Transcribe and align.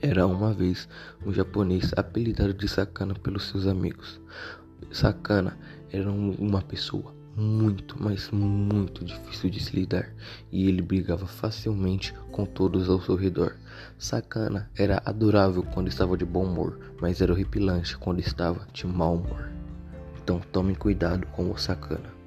Era 0.00 0.26
uma 0.28 0.52
vez 0.52 0.88
um 1.26 1.32
japonês 1.32 1.92
apelidado 1.96 2.54
de 2.54 2.68
Sakana 2.68 3.14
pelos 3.14 3.48
seus 3.48 3.66
amigos. 3.66 4.20
Sakana 4.92 5.58
era 5.90 6.08
uma 6.08 6.62
pessoa 6.62 7.12
muito, 7.34 7.96
mas 8.00 8.30
muito 8.30 9.04
difícil 9.04 9.50
de 9.50 9.60
se 9.60 9.74
lidar 9.74 10.12
e 10.52 10.68
ele 10.68 10.82
brigava 10.82 11.26
facilmente 11.26 12.14
com 12.30 12.44
todos 12.44 12.88
ao 12.88 13.00
seu 13.00 13.16
redor. 13.16 13.56
Sakana 13.98 14.70
era 14.76 15.02
adorável 15.04 15.64
quando 15.64 15.88
estava 15.88 16.16
de 16.16 16.24
bom 16.24 16.44
humor, 16.44 16.78
mas 17.00 17.20
era 17.20 17.32
horripilante 17.32 17.98
quando 17.98 18.20
estava 18.20 18.68
de 18.72 18.86
mau 18.86 19.16
humor. 19.16 19.50
Então 20.22 20.40
tome 20.52 20.76
cuidado 20.76 21.26
com 21.28 21.50
o 21.50 21.58
Sakana. 21.58 22.17